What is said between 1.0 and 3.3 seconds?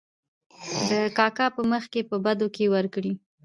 کاکا په مخکې په بدو کې ور کړې.